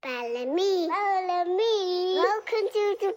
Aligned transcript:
Ballerina. 0.00 1.44
me. 1.56 2.14
Welcome 2.14 2.68
to 2.72 2.96
the 3.00 3.07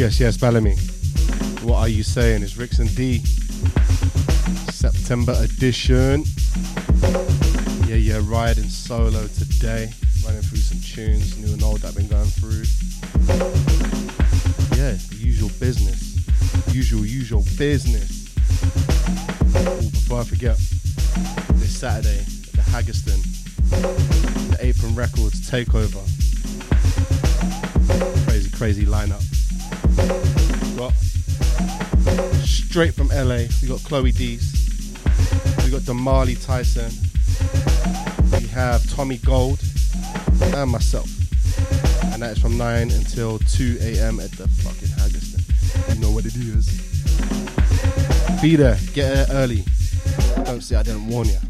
Yes, 0.00 0.18
yes, 0.18 0.38
Balamii. 0.38 0.78
What 1.62 1.76
are 1.76 1.88
you 1.88 2.02
saying? 2.02 2.42
It's 2.42 2.54
Rixon 2.54 2.88
D. 2.96 3.18
September 4.72 5.34
edition. 5.38 6.24
Yeah, 7.86 7.96
yeah, 7.96 8.20
riding 8.24 8.70
solo 8.70 9.26
today. 9.26 9.92
Running 10.24 10.40
through 10.40 10.56
some 10.56 10.80
tunes, 10.80 11.36
new 11.36 11.52
and 11.52 11.62
old 11.62 11.80
that 11.80 11.88
I've 11.88 11.96
been 11.96 12.08
going 12.08 12.30
through. 12.30 12.64
Yeah, 14.78 14.96
usual 15.18 15.50
business. 15.60 16.16
Usual, 16.74 17.04
usual 17.04 17.44
business. 17.58 18.34
Ooh, 19.54 19.90
before 19.90 20.20
I 20.22 20.24
forget, 20.24 20.56
this 21.60 21.78
Saturday 21.78 22.20
at 22.20 22.52
the 22.52 22.62
Haggerston, 22.72 23.20
the 24.50 24.56
Apron 24.60 24.94
Records 24.94 25.50
takeover. 25.50 26.00
Crazy, 28.24 28.50
crazy 28.56 28.86
lineup. 28.86 29.29
Straight 32.80 32.94
from 32.94 33.08
LA, 33.08 33.42
we 33.60 33.68
got 33.68 33.78
Chloe 33.84 34.10
Dees, 34.10 34.94
we 35.62 35.70
got 35.70 35.82
Damali 35.82 36.42
Tyson, 36.42 36.90
we 38.32 38.46
have 38.48 38.88
Tommy 38.88 39.18
Gold, 39.18 39.60
and 40.40 40.70
myself. 40.70 41.10
And 42.14 42.22
that 42.22 42.38
is 42.38 42.38
from 42.38 42.56
9 42.56 42.90
until 42.90 43.38
2 43.38 43.76
a.m. 43.82 44.18
at 44.18 44.30
the 44.30 44.48
fucking 44.48 44.88
Haggerston. 44.96 45.94
You 45.94 46.00
know 46.00 46.10
what 46.10 46.24
it 46.24 46.34
is. 46.34 46.70
Be 48.40 48.56
there, 48.56 48.78
get 48.94 49.12
there 49.12 49.26
early. 49.32 49.62
Don't 50.46 50.62
say 50.62 50.76
I 50.76 50.82
didn't 50.82 51.06
warn 51.06 51.28
you. 51.28 51.49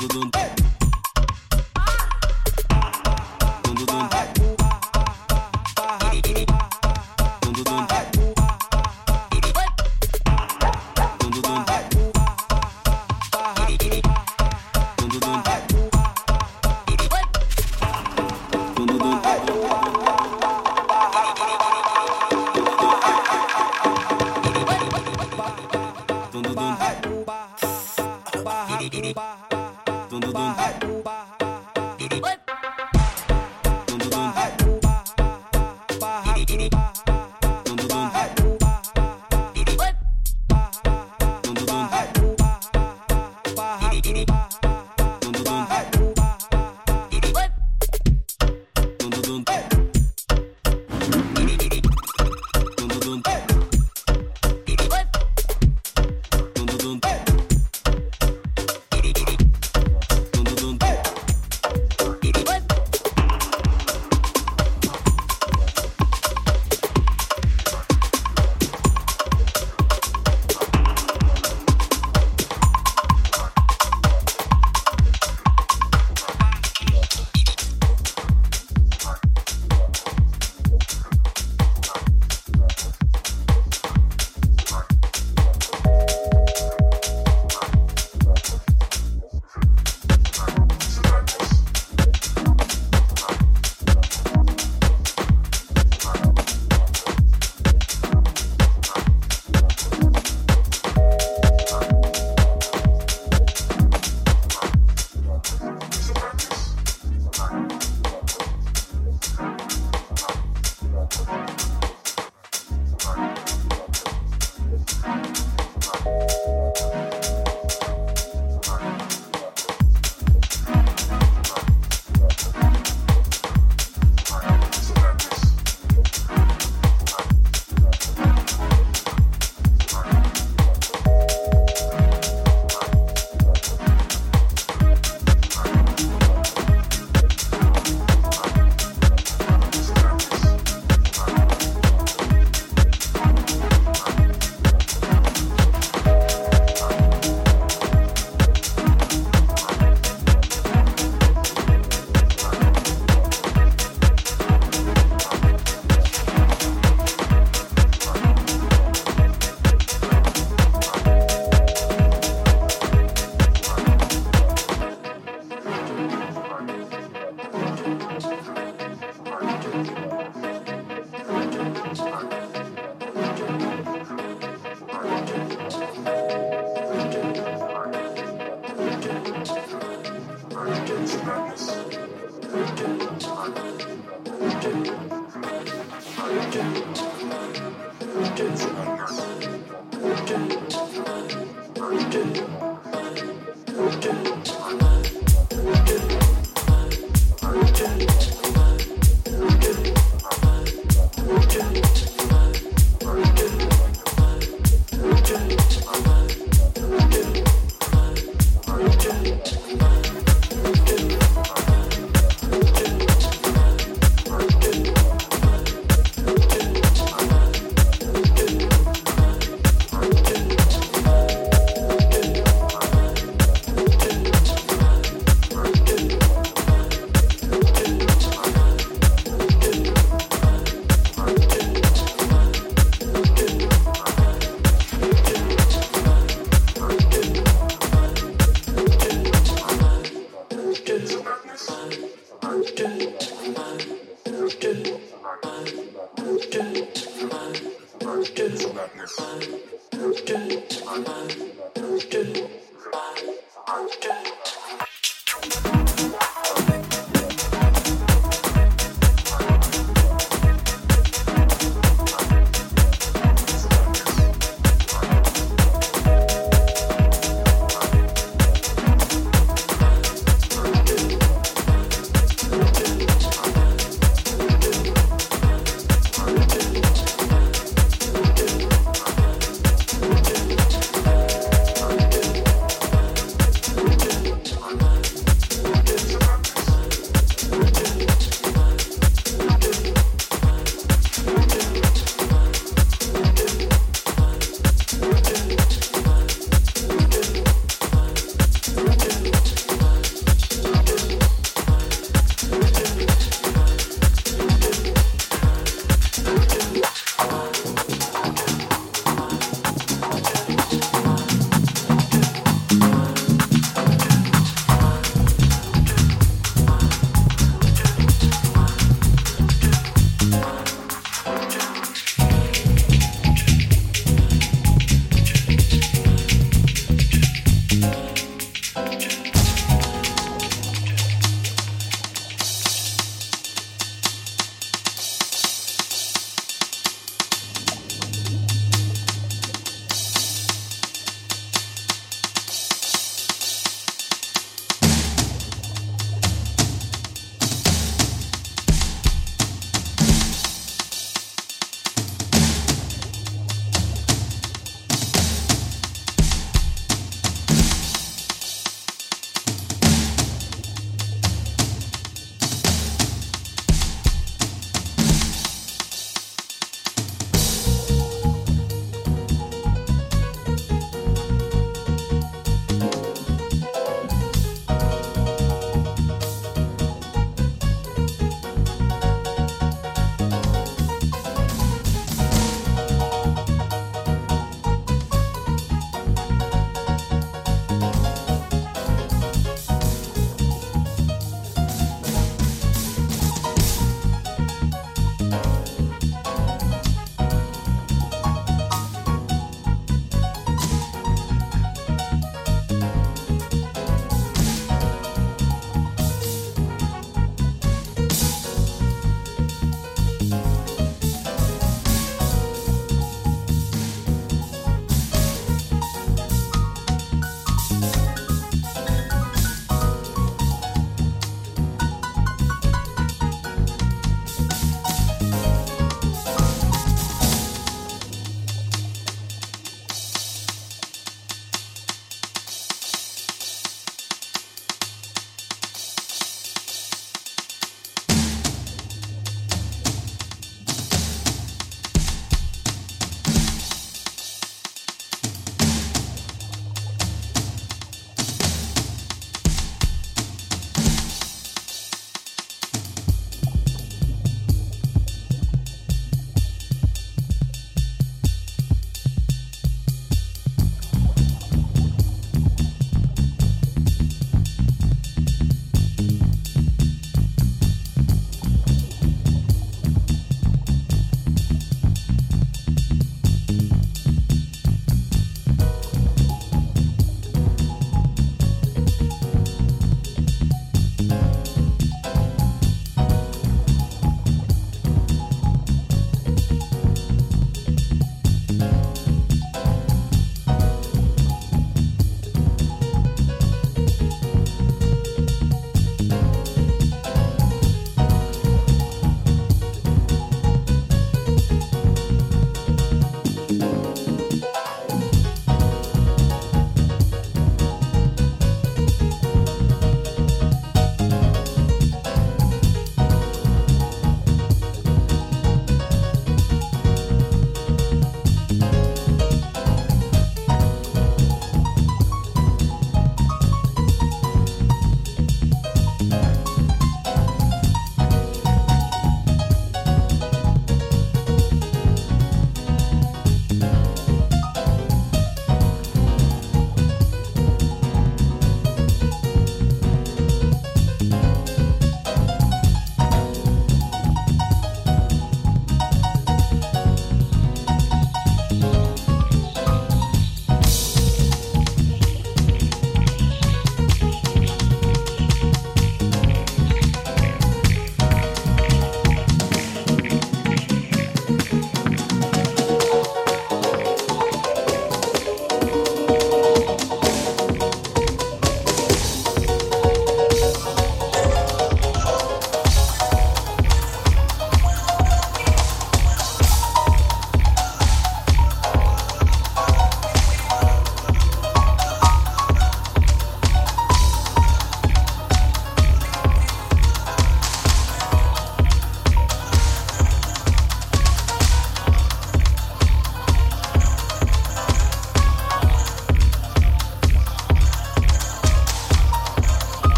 Thank 0.00 0.39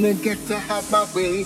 gonna 0.00 0.14
get 0.14 0.38
to 0.46 0.56
have 0.56 0.88
my 0.92 1.04
way? 1.14 1.42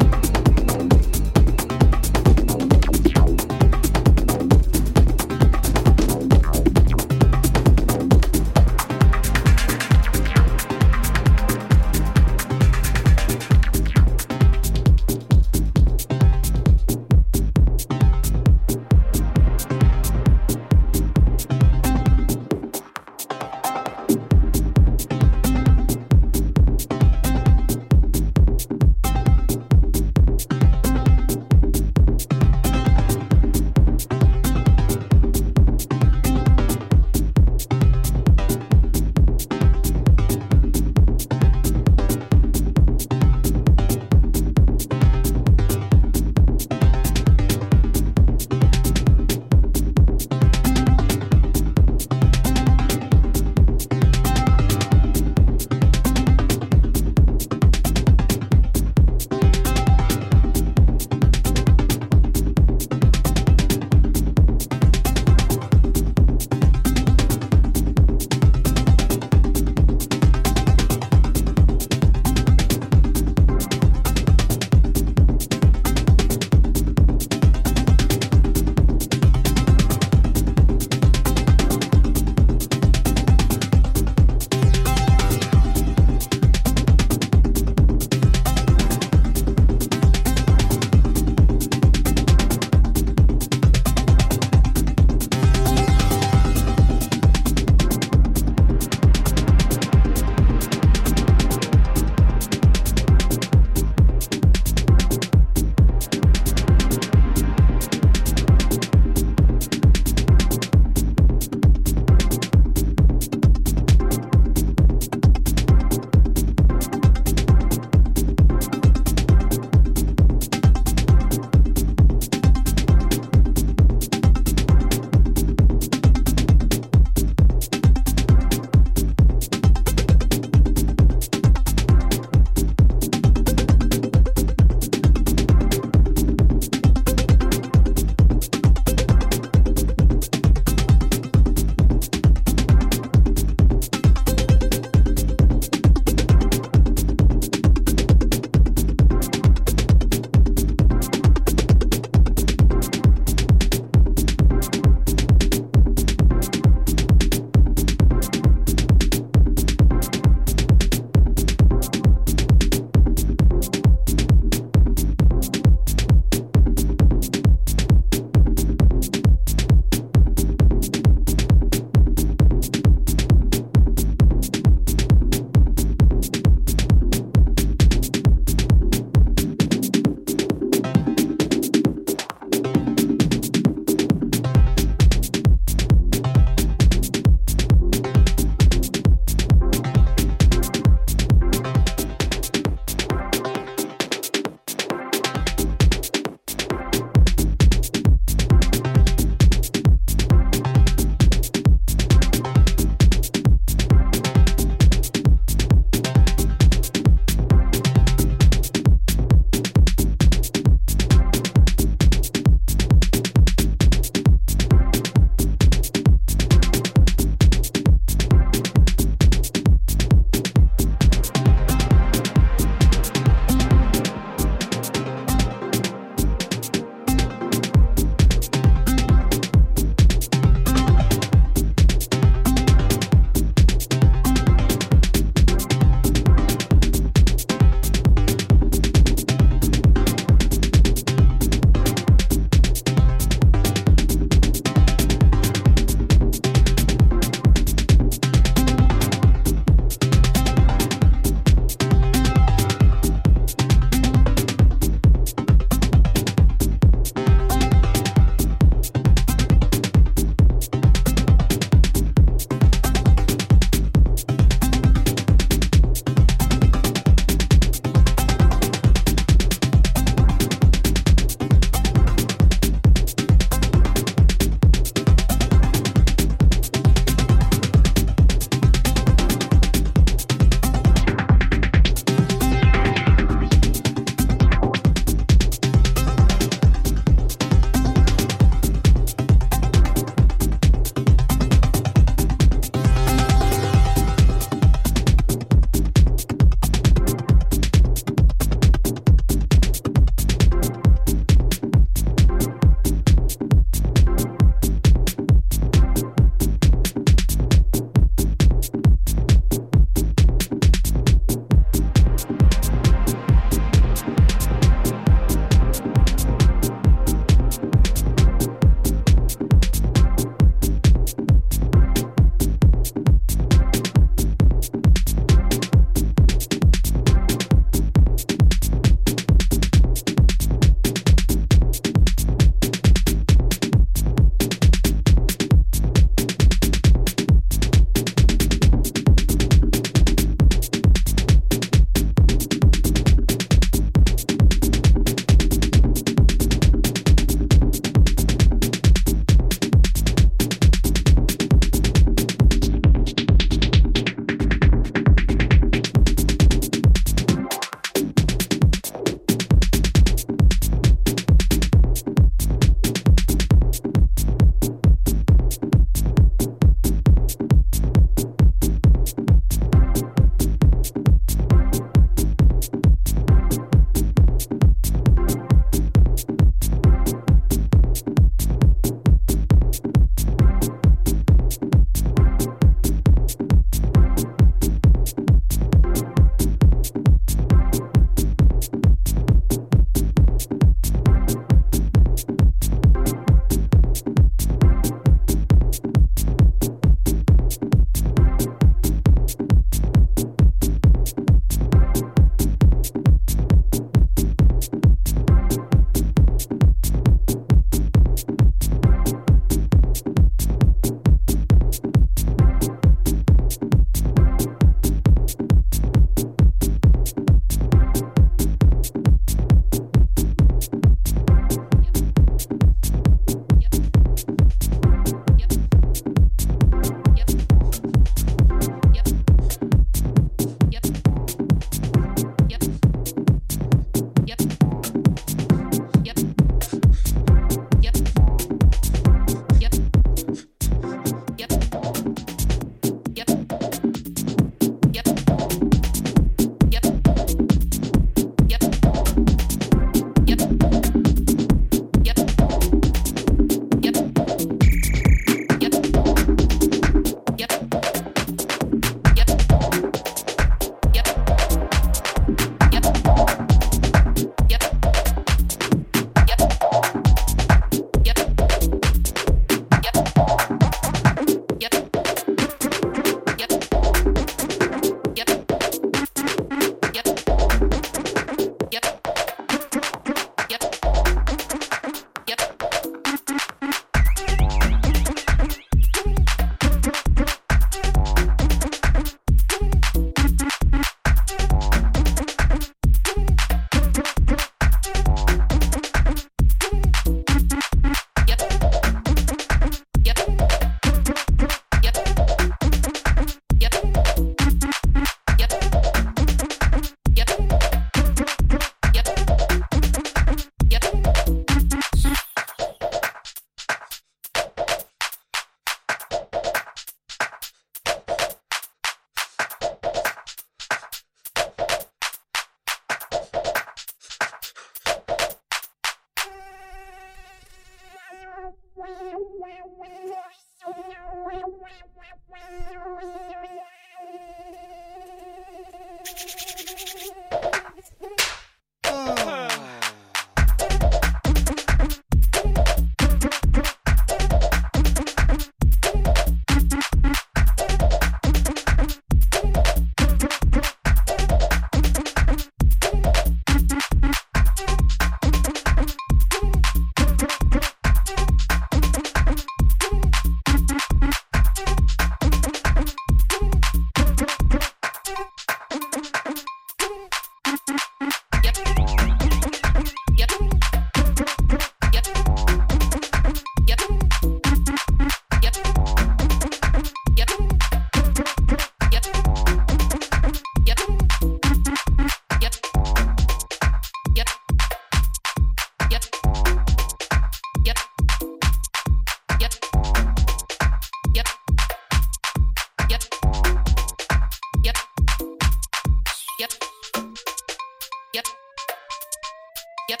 Yep. 599.88 600.00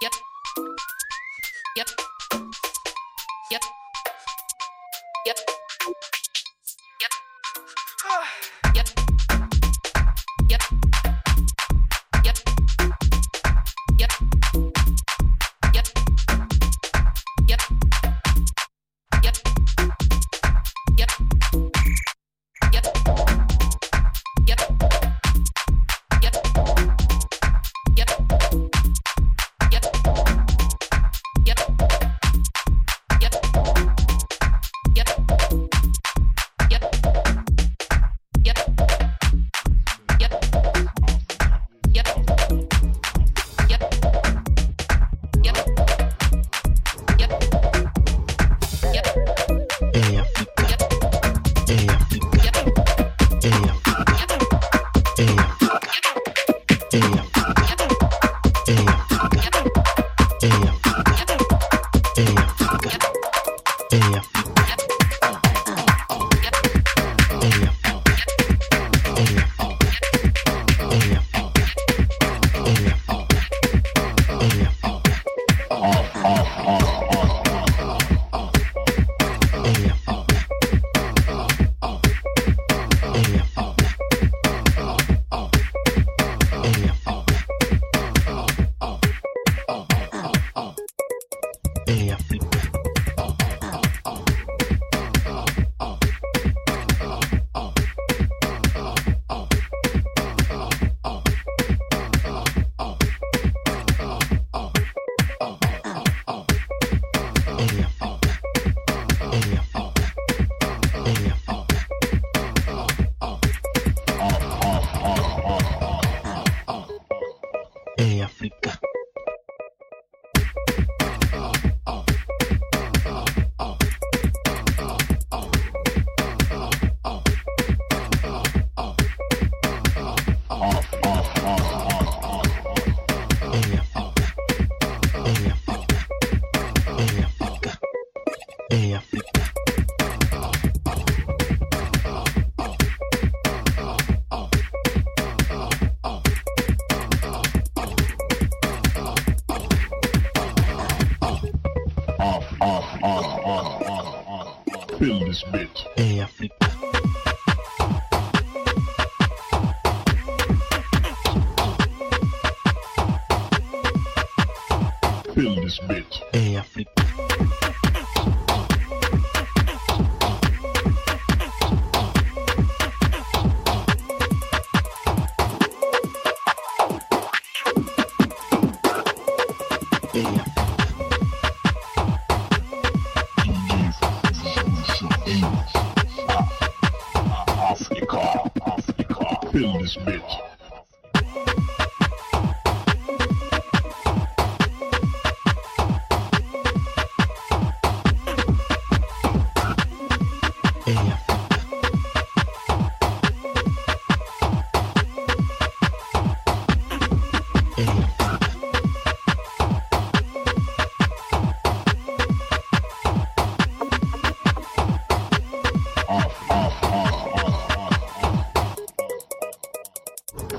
Yep. 0.00 0.12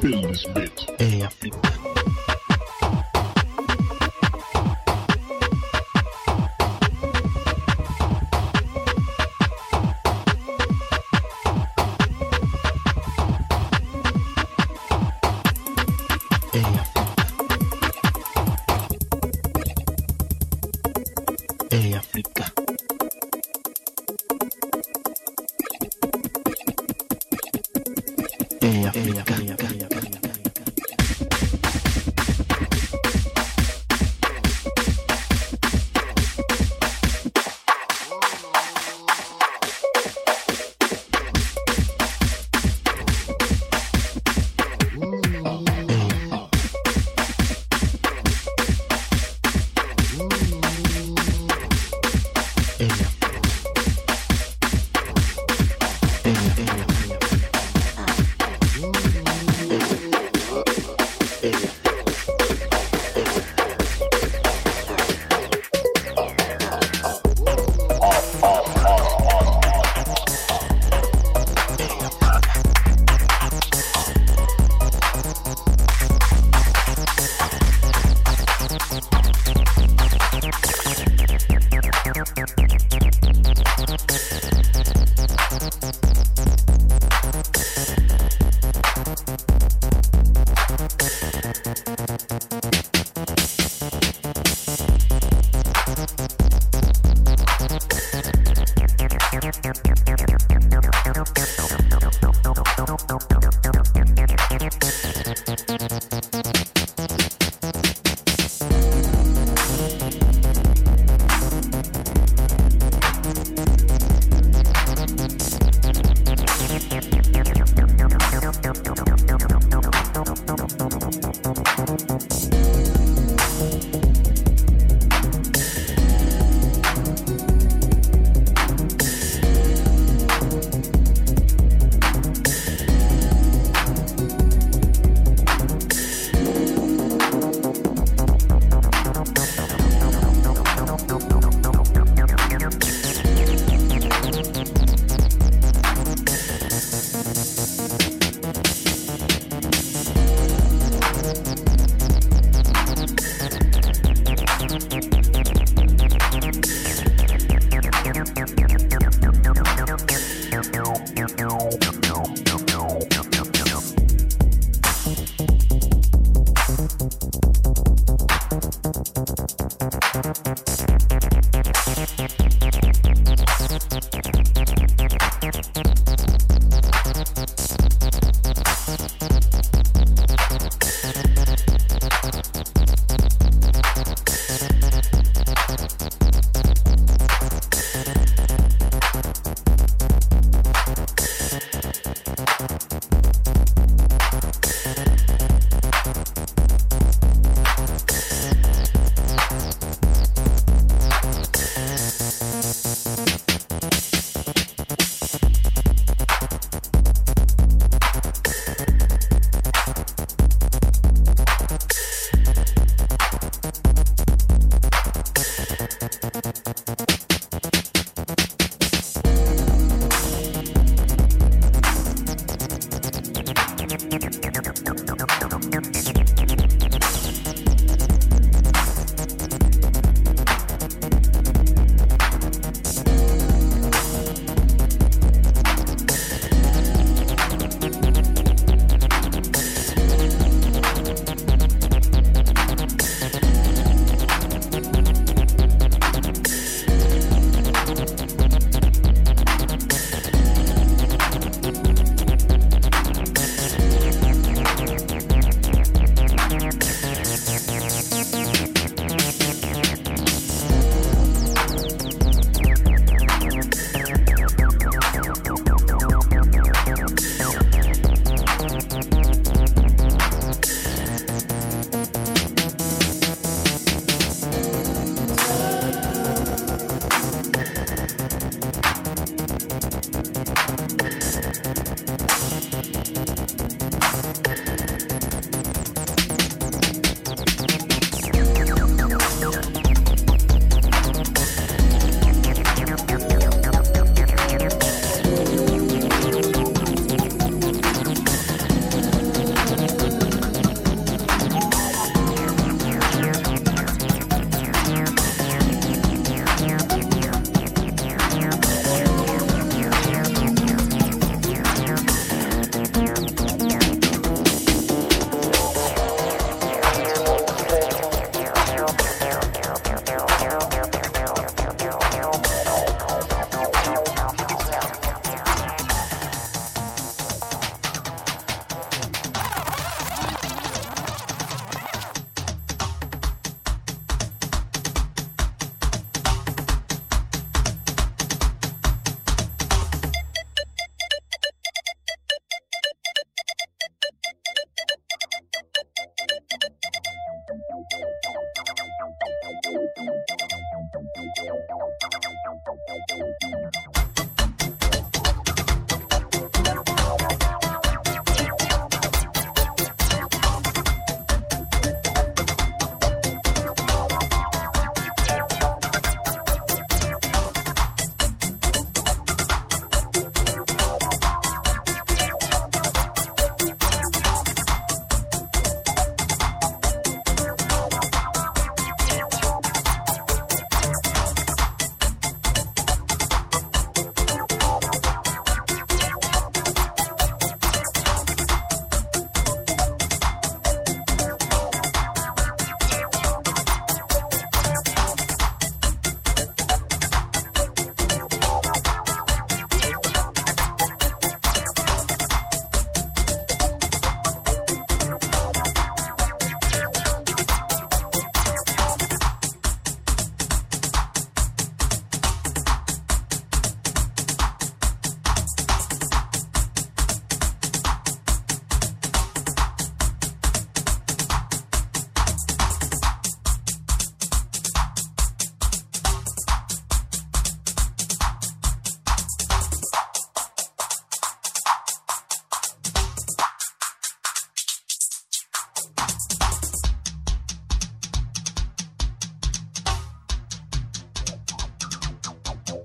fill 0.03 0.21
this 0.21 0.43
bit. 0.47 0.85
Hey, 0.99 1.92